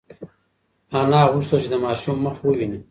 [0.99, 2.79] انا غوښتل چې د ماشوم مخ وویني.